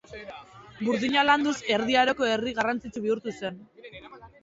Burdina 0.87 1.27
landuz 1.27 1.53
Erdi 1.77 1.99
Aroko 2.07 2.29
herri 2.33 2.57
garrantzitsu 2.63 3.07
bihurtu 3.09 3.39
zen. 3.39 3.65